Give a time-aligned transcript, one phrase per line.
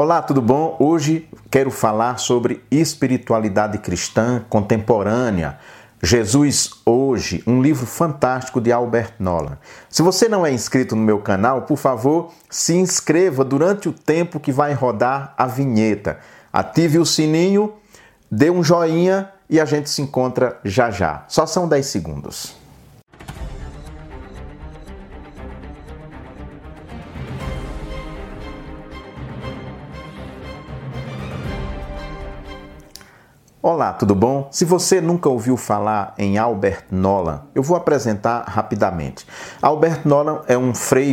[0.00, 0.76] Olá, tudo bom?
[0.78, 5.58] Hoje quero falar sobre espiritualidade cristã contemporânea.
[6.00, 9.58] Jesus Hoje, um livro fantástico de Albert Nolan.
[9.90, 14.38] Se você não é inscrito no meu canal, por favor, se inscreva durante o tempo
[14.38, 16.20] que vai rodar a vinheta.
[16.52, 17.72] Ative o sininho,
[18.30, 21.24] dê um joinha e a gente se encontra já já.
[21.26, 22.57] Só são 10 segundos.
[33.60, 34.46] Olá, tudo bom?
[34.52, 39.26] Se você nunca ouviu falar em Albert Nolan, eu vou apresentar rapidamente.
[39.60, 41.12] Albert Nolan é um frei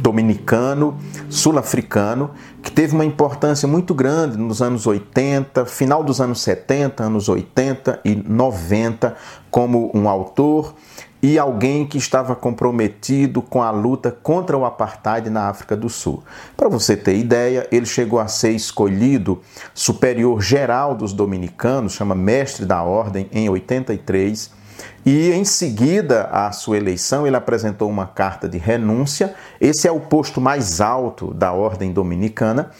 [0.00, 0.96] dominicano,
[1.28, 2.30] sul-africano,
[2.62, 7.98] que teve uma importância muito grande nos anos 80, final dos anos 70, anos 80
[8.04, 9.16] e 90,
[9.50, 10.76] como um autor
[11.22, 16.22] e alguém que estava comprometido com a luta contra o apartheid na África do Sul.
[16.56, 19.40] Para você ter ideia, ele chegou a ser escolhido
[19.74, 24.58] superior geral dos dominicanos, chama mestre da ordem, em 83.
[25.04, 29.34] E em seguida à sua eleição, ele apresentou uma carta de renúncia.
[29.60, 32.70] Esse é o posto mais alto da ordem dominicana.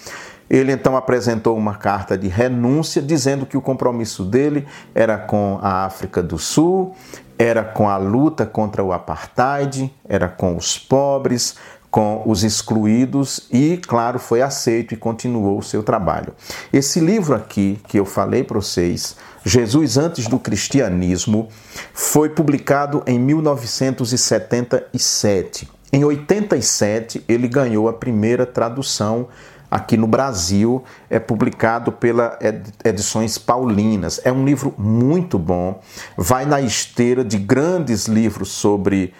[0.50, 5.84] Ele então apresentou uma carta de renúncia, dizendo que o compromisso dele era com a
[5.84, 6.97] África do Sul,
[7.43, 11.57] era com a luta contra o apartheid, era com os pobres,
[11.91, 16.35] com os excluídos e, claro, foi aceito e continuou o seu trabalho.
[16.71, 21.49] Esse livro aqui que eu falei para vocês, Jesus antes do cristianismo,
[21.95, 25.67] foi publicado em 1977.
[25.91, 29.29] Em 87, ele ganhou a primeira tradução
[29.71, 32.39] aqui no Brasil, é publicado pela
[32.85, 34.21] Edições Paulinas.
[34.25, 35.81] É um livro muito bom,
[36.17, 39.15] vai na esteira de grandes livros sobre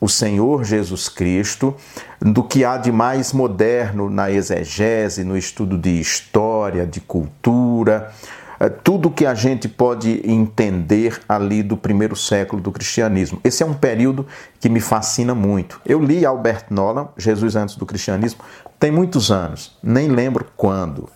[0.00, 1.74] o Senhor Jesus Cristo,
[2.20, 8.12] do que há de mais moderno na exegese, no estudo de história, de cultura,
[8.70, 13.40] tudo que a gente pode entender ali do primeiro século do cristianismo.
[13.44, 14.26] Esse é um período
[14.60, 15.80] que me fascina muito.
[15.84, 18.40] Eu li Albert Nolan, Jesus antes do cristianismo,
[18.78, 21.08] tem muitos anos, nem lembro quando.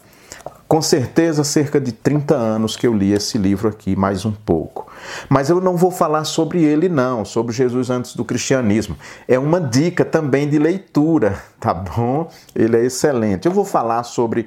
[0.69, 4.87] Com certeza, cerca de 30 anos que eu li esse livro aqui, mais um pouco.
[5.27, 8.95] Mas eu não vou falar sobre ele, não, sobre Jesus antes do cristianismo.
[9.27, 12.31] É uma dica também de leitura, tá bom?
[12.55, 13.47] Ele é excelente.
[13.47, 14.47] Eu vou falar sobre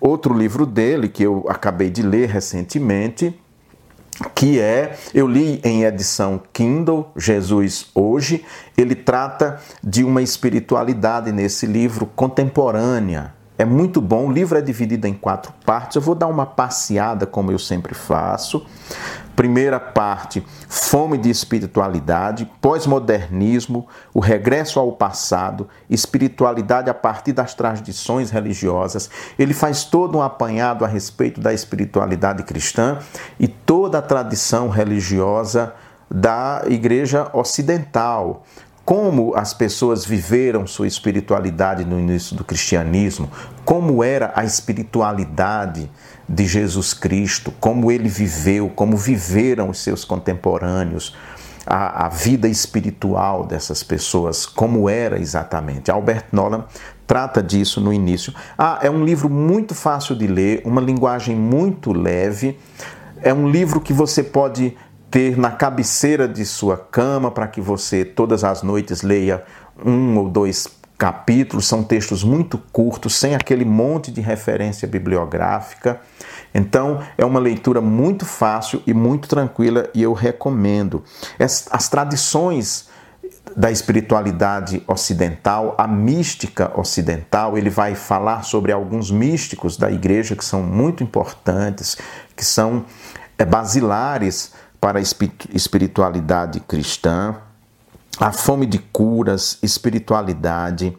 [0.00, 3.38] outro livro dele que eu acabei de ler recentemente,
[4.34, 8.44] que é, eu li em edição Kindle, Jesus Hoje,
[8.76, 13.34] ele trata de uma espiritualidade nesse livro contemporânea.
[13.56, 17.26] É muito bom, o livro é dividido em quatro partes, eu vou dar uma passeada,
[17.26, 18.64] como eu sempre faço.
[19.38, 28.32] Primeira parte, fome de espiritualidade, pós-modernismo, o regresso ao passado, espiritualidade a partir das tradições
[28.32, 29.08] religiosas.
[29.38, 32.98] Ele faz todo um apanhado a respeito da espiritualidade cristã
[33.38, 35.72] e toda a tradição religiosa
[36.10, 38.42] da Igreja Ocidental,
[38.84, 43.30] como as pessoas viveram sua espiritualidade no início do cristianismo,
[43.64, 45.88] como era a espiritualidade
[46.28, 51.16] de Jesus Cristo, como ele viveu, como viveram os seus contemporâneos,
[51.66, 55.90] a, a vida espiritual dessas pessoas, como era exatamente.
[55.90, 56.64] Albert Nolan
[57.06, 58.34] trata disso no início.
[58.56, 62.58] Ah, é um livro muito fácil de ler, uma linguagem muito leve.
[63.22, 64.76] É um livro que você pode
[65.10, 69.42] ter na cabeceira de sua cama para que você todas as noites leia
[69.84, 70.66] um ou dois
[70.98, 76.00] capítulos, são textos muito curtos, sem aquele monte de referência bibliográfica.
[76.52, 81.04] Então, é uma leitura muito fácil e muito tranquila e eu recomendo.
[81.38, 82.88] As, as tradições
[83.56, 90.44] da espiritualidade ocidental, a mística ocidental, ele vai falar sobre alguns místicos da igreja que
[90.44, 91.96] são muito importantes,
[92.34, 92.84] que são
[93.38, 97.36] é, basilares para a espiritualidade cristã
[98.20, 100.96] a fome de curas, espiritualidade,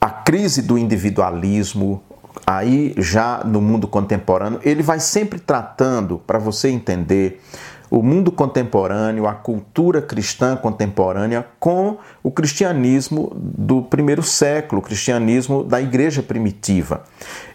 [0.00, 2.02] a crise do individualismo,
[2.46, 7.40] aí já no mundo contemporâneo, ele vai sempre tratando, para você entender,
[7.88, 15.62] o mundo contemporâneo, a cultura cristã contemporânea com o cristianismo do primeiro século, o cristianismo
[15.62, 17.04] da igreja primitiva.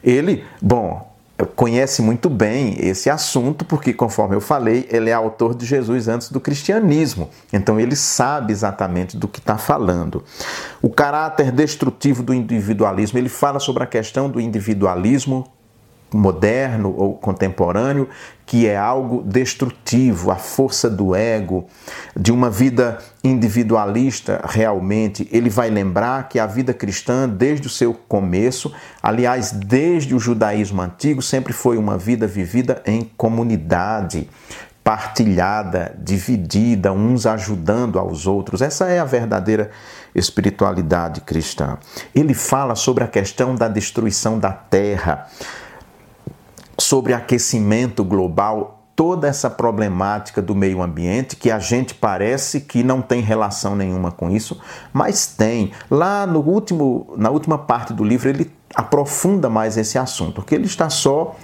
[0.03, 5.65] Ele, bom, conhece muito bem esse assunto, porque, conforme eu falei, ele é autor de
[5.65, 7.29] Jesus antes do cristianismo.
[7.53, 10.23] Então, ele sabe exatamente do que está falando.
[10.81, 15.45] O caráter destrutivo do individualismo, ele fala sobre a questão do individualismo
[16.13, 18.07] moderno ou contemporâneo,
[18.45, 21.67] que é algo destrutivo, a força do ego,
[22.15, 25.27] de uma vida individualista realmente.
[25.31, 28.73] Ele vai lembrar que a vida cristã, desde o seu começo,
[29.03, 34.29] aliás, desde o judaísmo antigo, sempre foi uma vida vivida em comunidade,
[34.81, 38.61] partilhada, dividida, uns ajudando aos outros.
[38.61, 39.69] Essa é a verdadeira
[40.15, 41.77] espiritualidade cristã.
[42.15, 45.27] Ele fala sobre a questão da destruição da terra
[46.79, 53.01] sobre aquecimento global, toda essa problemática do meio ambiente que a gente parece que não
[53.01, 54.59] tem relação nenhuma com isso,
[54.91, 55.71] mas tem.
[55.89, 60.65] Lá no último, na última parte do livro ele aprofunda mais esse assunto, porque ele
[60.65, 61.35] está só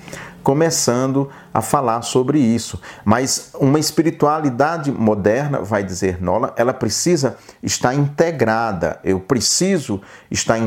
[0.44, 2.80] começando a falar sobre isso.
[3.06, 9.00] Mas uma espiritualidade moderna, vai dizer Nola, ela precisa estar integrada.
[9.04, 10.58] Eu preciso estar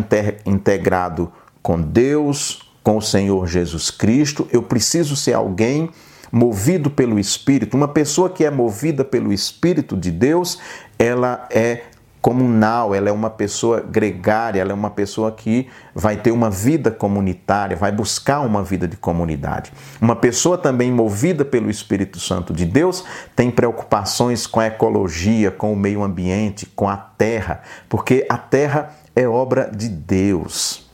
[0.44, 1.30] integrado
[1.62, 5.90] com Deus, com o Senhor Jesus Cristo, eu preciso ser alguém
[6.30, 7.76] movido pelo Espírito.
[7.76, 10.60] Uma pessoa que é movida pelo Espírito de Deus,
[10.96, 11.80] ela é
[12.20, 16.88] comunal, ela é uma pessoa gregária, ela é uma pessoa que vai ter uma vida
[16.88, 19.72] comunitária, vai buscar uma vida de comunidade.
[20.00, 23.04] Uma pessoa também movida pelo Espírito Santo de Deus
[23.34, 28.94] tem preocupações com a ecologia, com o meio ambiente, com a terra, porque a terra
[29.16, 30.86] é obra de Deus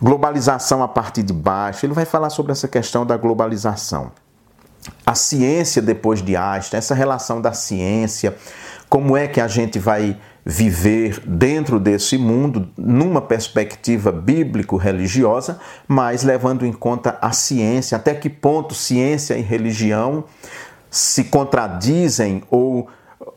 [0.00, 1.84] globalização a partir de baixo.
[1.84, 4.12] Ele vai falar sobre essa questão da globalização.
[5.04, 8.36] A ciência depois de Einstein, essa relação da ciência,
[8.88, 16.64] como é que a gente vai viver dentro desse mundo numa perspectiva bíblico-religiosa, mas levando
[16.64, 20.24] em conta a ciência, até que ponto ciência e religião
[20.90, 22.88] se contradizem ou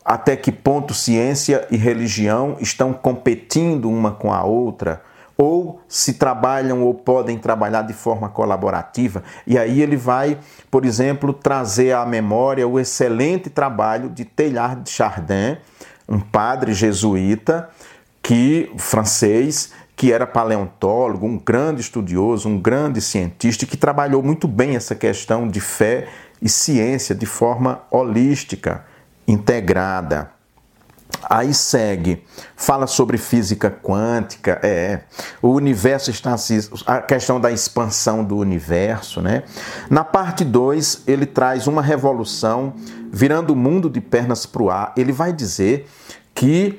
[0.02, 5.02] até que ponto ciência e religião estão competindo uma com a outra
[5.42, 9.24] ou se trabalham ou podem trabalhar de forma colaborativa.
[9.44, 10.38] E aí ele vai,
[10.70, 15.56] por exemplo, trazer à memória o excelente trabalho de Teilhard de Chardin,
[16.08, 17.68] um padre jesuíta
[18.22, 24.76] que francês que era paleontólogo, um grande estudioso, um grande cientista que trabalhou muito bem
[24.76, 26.06] essa questão de fé
[26.40, 28.84] e ciência de forma holística,
[29.26, 30.30] integrada.
[31.28, 32.24] Aí segue,
[32.56, 35.00] fala sobre física quântica, é,
[35.40, 36.34] o universo está
[36.86, 39.44] a questão da expansão do universo, né?
[39.88, 42.74] Na parte 2, ele traz uma revolução
[43.12, 44.92] virando o mundo de pernas para o ar.
[44.96, 45.86] Ele vai dizer
[46.34, 46.78] que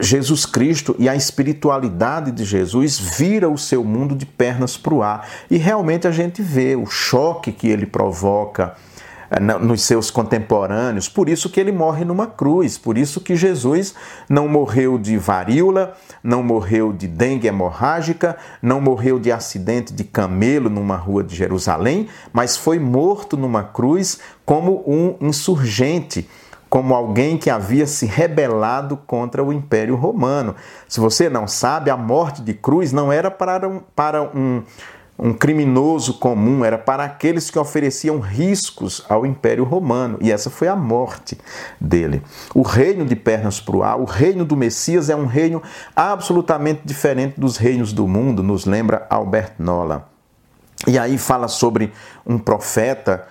[0.00, 5.02] Jesus Cristo e a espiritualidade de Jesus vira o seu mundo de pernas para o
[5.02, 5.28] ar.
[5.50, 8.76] E realmente a gente vê o choque que ele provoca
[9.60, 13.94] nos seus contemporâneos, por isso que ele morre numa cruz, por isso que Jesus
[14.28, 20.70] não morreu de varíola, não morreu de dengue hemorrágica, não morreu de acidente de camelo
[20.70, 26.28] numa rua de Jerusalém, mas foi morto numa cruz como um insurgente,
[26.70, 30.54] como alguém que havia se rebelado contra o Império Romano.
[30.88, 34.62] Se você não sabe, a morte de cruz não era para um, para um
[35.18, 40.68] um criminoso comum, era para aqueles que ofereciam riscos ao Império Romano, e essa foi
[40.68, 41.36] a morte
[41.80, 42.22] dele.
[42.54, 45.60] O reino de pernas para o ar, o reino do Messias é um reino
[45.96, 50.08] absolutamente diferente dos reinos do mundo, nos lembra Albert Nola.
[50.86, 51.92] E aí fala sobre
[52.24, 53.26] um profeta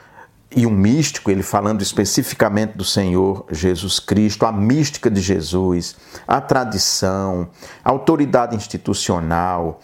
[0.54, 5.95] e um místico, ele falando especificamente do Senhor Jesus Cristo, a mística de Jesus,
[6.28, 7.50] a tradição,
[7.84, 9.81] a autoridade institucional,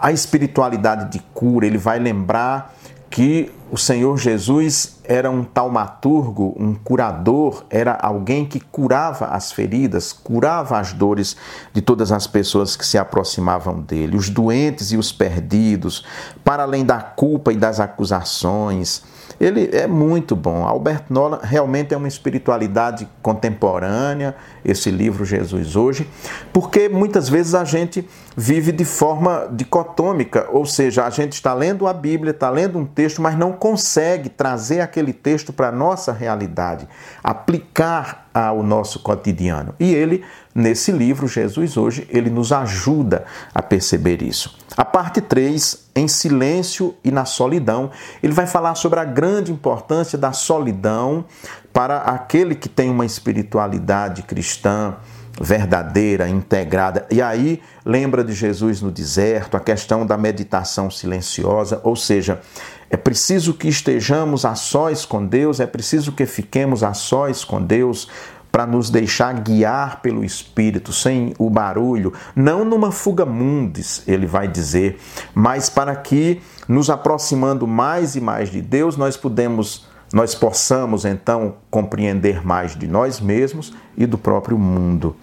[0.00, 2.74] a espiritualidade de cura, ele vai lembrar
[3.10, 10.12] que o Senhor Jesus era um taumaturgo, um curador, era alguém que curava as feridas,
[10.12, 11.36] curava as dores
[11.72, 16.04] de todas as pessoas que se aproximavam dele, os doentes e os perdidos,
[16.42, 19.02] para além da culpa e das acusações
[19.40, 20.64] ele é muito bom.
[20.64, 26.08] Albert Nolan realmente é uma espiritualidade contemporânea, esse livro Jesus Hoje,
[26.52, 31.86] porque muitas vezes a gente vive de forma dicotômica, ou seja, a gente está lendo
[31.86, 36.12] a Bíblia, está lendo um texto, mas não consegue trazer aquele texto para a nossa
[36.12, 36.88] realidade,
[37.22, 39.76] aplicar ao nosso cotidiano.
[39.78, 43.24] E ele, nesse livro, Jesus Hoje, ele nos ajuda
[43.54, 44.58] a perceber isso.
[44.76, 50.18] A parte 3, em silêncio e na solidão, ele vai falar sobre a grande importância
[50.18, 51.24] da solidão
[51.72, 54.96] para aquele que tem uma espiritualidade cristã
[55.40, 57.06] verdadeira, integrada.
[57.10, 62.40] E aí lembra de Jesus no deserto, a questão da meditação silenciosa, ou seja,
[62.88, 67.60] é preciso que estejamos a sós com Deus, é preciso que fiquemos a sós com
[67.60, 68.08] Deus
[68.52, 74.46] para nos deixar guiar pelo Espírito, sem o barulho, não numa fuga mundis, ele vai
[74.46, 75.00] dizer,
[75.34, 81.56] mas para que nos aproximando mais e mais de Deus, nós podemos nós possamos então
[81.68, 85.16] compreender mais de nós mesmos e do próprio mundo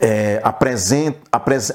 [0.00, 0.42] é,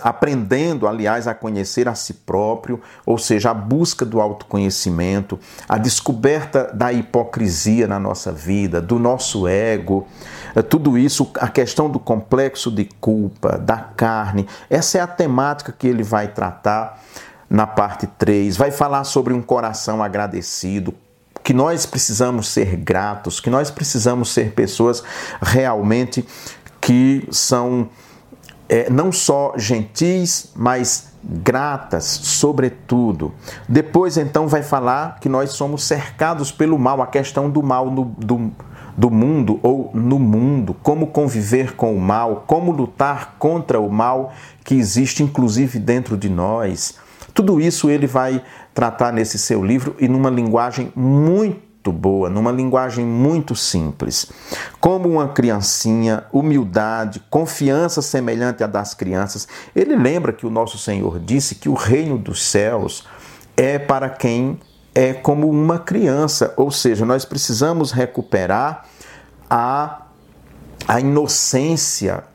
[0.04, 6.72] aprendendo, aliás, a conhecer a si próprio, ou seja, a busca do autoconhecimento, a descoberta
[6.74, 10.08] da hipocrisia na nossa vida, do nosso ego,
[10.56, 15.72] é, tudo isso, a questão do complexo de culpa, da carne, essa é a temática
[15.72, 17.02] que ele vai tratar
[17.50, 18.56] na parte 3.
[18.56, 20.94] Vai falar sobre um coração agradecido,
[21.44, 25.04] que nós precisamos ser gratos, que nós precisamos ser pessoas
[25.42, 26.26] realmente
[26.80, 27.90] que são
[28.72, 33.34] é, não só gentis, mas gratas, sobretudo.
[33.68, 38.06] Depois, então, vai falar que nós somos cercados pelo mal, a questão do mal no,
[38.06, 38.50] do,
[38.96, 44.32] do mundo ou no mundo, como conviver com o mal, como lutar contra o mal
[44.64, 46.98] que existe, inclusive, dentro de nós.
[47.34, 48.42] Tudo isso ele vai
[48.74, 54.32] tratar nesse seu livro e numa linguagem muito muito boa, numa linguagem muito simples.
[54.80, 59.48] Como uma criancinha, humildade, confiança semelhante à das crianças.
[59.76, 63.04] Ele lembra que o nosso Senhor disse que o reino dos céus
[63.58, 64.60] é para quem
[64.94, 68.86] é como uma criança, ou seja, nós precisamos recuperar
[69.50, 70.02] a,
[70.88, 72.26] a inocência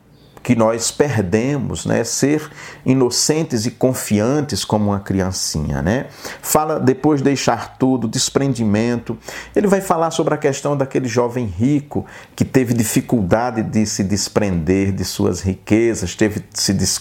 [0.47, 2.05] que nós perdemos, né?
[2.05, 2.49] Ser
[2.85, 6.07] inocentes e confiantes como uma criancinha, né?
[6.41, 9.19] Fala depois deixar tudo, desprendimento.
[9.57, 14.93] Ele vai falar sobre a questão daquele jovem rico que teve dificuldade de se desprender
[14.93, 17.01] de suas riquezas, teve se des...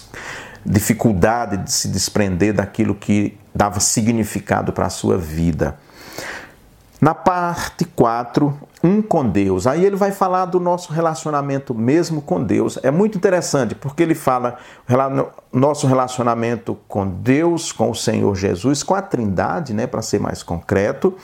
[0.65, 5.77] dificuldade de se desprender daquilo que dava significado para a sua vida.
[7.05, 8.51] Na parte 4,
[8.83, 9.67] um com Deus.
[9.67, 12.79] Aí ele vai falar do nosso relacionamento mesmo com Deus.
[12.81, 14.57] É muito interessante, porque ele fala
[15.53, 20.41] nosso relacionamento com Deus, com o Senhor Jesus, com a Trindade, né, para ser mais
[20.41, 21.15] concreto,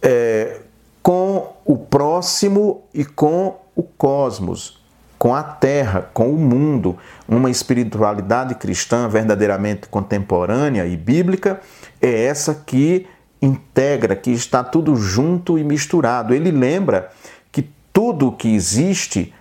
[0.00, 0.60] é,
[1.02, 4.80] com o próximo e com o cosmos,
[5.18, 6.96] com a terra, com o mundo,
[7.26, 11.60] uma espiritualidade cristã verdadeiramente contemporânea e bíblica,
[12.00, 13.08] é essa que
[13.44, 16.34] integra, que está tudo junto e misturado.
[16.34, 17.10] Ele lembra
[17.52, 19.32] que tudo que existe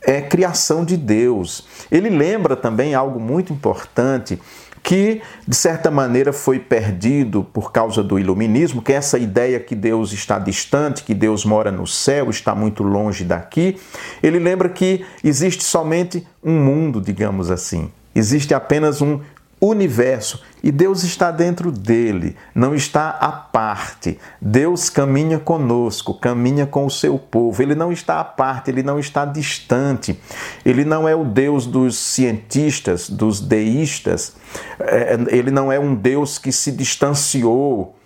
[0.00, 1.66] é criação de Deus.
[1.90, 4.38] Ele lembra também algo muito importante
[4.82, 9.74] que de certa maneira foi perdido por causa do iluminismo, que é essa ideia que
[9.74, 13.76] Deus está distante, que Deus mora no céu, está muito longe daqui.
[14.22, 17.90] Ele lembra que existe somente um mundo, digamos assim.
[18.14, 19.20] Existe apenas um
[19.60, 24.18] universo e Deus está dentro dele, não está à parte.
[24.40, 27.62] Deus caminha conosco, caminha com o seu povo.
[27.62, 30.18] Ele não está à parte, ele não está distante.
[30.64, 34.34] Ele não é o Deus dos cientistas, dos deístas.
[34.80, 37.96] É, ele não é um Deus que se distanciou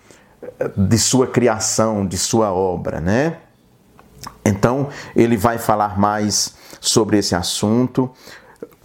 [0.58, 3.38] é, de sua criação, de sua obra, né?
[4.44, 8.10] Então, ele vai falar mais sobre esse assunto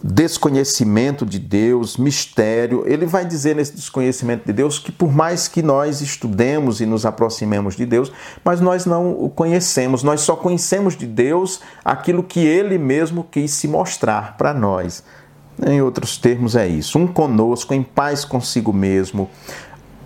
[0.02, 2.84] desconhecimento de Deus, mistério.
[2.86, 7.04] Ele vai dizer nesse desconhecimento de Deus que por mais que nós estudemos e nos
[7.04, 8.12] aproximemos de Deus,
[8.44, 13.50] mas nós não o conhecemos, nós só conhecemos de Deus aquilo que ele mesmo quis
[13.52, 15.02] se mostrar para nós.
[15.66, 19.28] Em outros termos é isso, um conosco em paz consigo mesmo,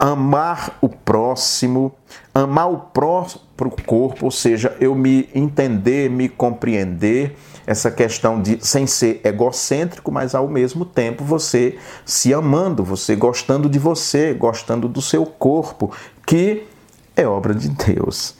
[0.01, 1.93] amar o próximo,
[2.35, 7.37] amar o próprio corpo, ou seja, eu me entender, me compreender,
[7.73, 13.69] essa questão de sem ser egocêntrico, mas ao mesmo tempo você se amando, você gostando
[13.69, 15.91] de você, gostando do seu corpo,
[16.27, 16.69] que
[17.17, 18.35] é obra de Deus.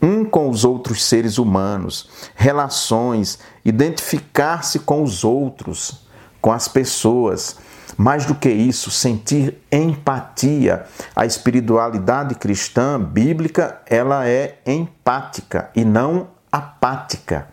[0.00, 6.06] Um com os outros seres humanos, relações, identificar-se com os outros,
[6.40, 7.56] com as pessoas.
[7.96, 10.84] Mais do que isso, sentir empatia.
[11.16, 17.48] A espiritualidade cristã bíblica, ela é empática e não apática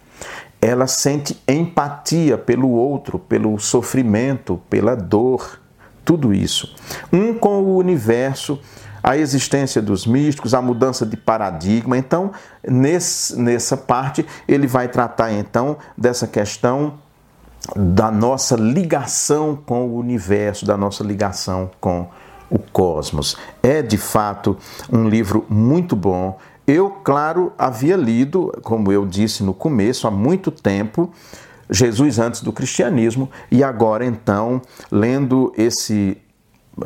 [0.66, 5.60] ela sente empatia pelo outro, pelo sofrimento, pela dor,
[6.04, 6.76] tudo isso.
[7.14, 8.60] Um com o universo,
[9.04, 11.96] a existência dos místicos, a mudança de paradigma.
[11.96, 12.32] Então,
[12.68, 16.96] nesse, nessa parte, ele vai tratar então dessa questão
[17.76, 22.10] da nossa ligação com o universo, da nossa ligação com
[22.50, 23.38] o cosmos.
[23.62, 24.58] É de fato
[24.92, 26.40] um livro muito bom.
[26.68, 31.12] Eu, claro, havia lido, como eu disse no começo, há muito tempo,
[31.70, 36.18] Jesus antes do cristianismo, e agora então, lendo esse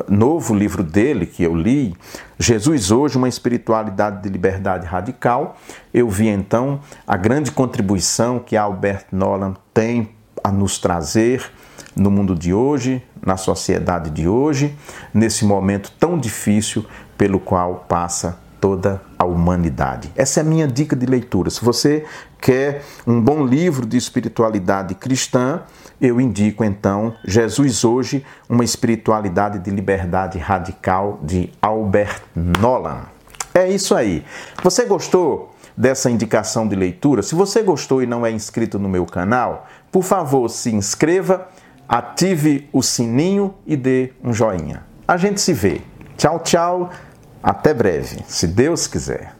[0.08, 1.94] novo livro dele que eu li,
[2.38, 5.56] Jesus hoje uma espiritualidade de liberdade radical,
[5.92, 10.10] eu vi então a grande contribuição que Albert Nolan tem
[10.44, 11.50] a nos trazer
[11.96, 14.74] no mundo de hoje, na sociedade de hoje,
[15.12, 16.84] nesse momento tão difícil
[17.18, 20.12] pelo qual passa toda a humanidade.
[20.14, 21.50] Essa é a minha dica de leitura.
[21.50, 22.04] Se você
[22.40, 25.62] quer um bom livro de espiritualidade cristã,
[26.00, 33.02] eu indico então Jesus Hoje, uma espiritualidade de liberdade radical de Albert Nolan.
[33.54, 34.24] É isso aí.
[34.62, 37.22] Você gostou dessa indicação de leitura?
[37.22, 41.48] Se você gostou e não é inscrito no meu canal, por favor, se inscreva,
[41.88, 44.84] ative o sininho e dê um joinha.
[45.06, 45.80] A gente se vê.
[46.16, 46.90] Tchau, tchau.
[47.42, 49.39] Até breve, se Deus quiser.